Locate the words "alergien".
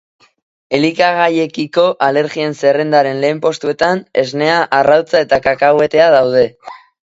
2.07-2.57